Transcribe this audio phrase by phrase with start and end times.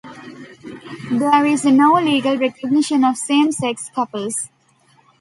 [1.11, 4.49] There is no legal recognition of same-sex couples.